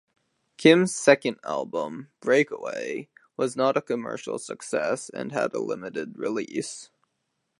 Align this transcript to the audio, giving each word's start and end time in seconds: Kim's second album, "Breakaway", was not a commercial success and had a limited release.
Kim's 0.57 0.95
second 0.95 1.37
album, 1.43 2.09
"Breakaway", 2.21 3.07
was 3.37 3.55
not 3.55 3.77
a 3.77 3.83
commercial 3.83 4.39
success 4.39 5.09
and 5.11 5.31
had 5.31 5.53
a 5.53 5.59
limited 5.59 6.17
release. 6.17 6.89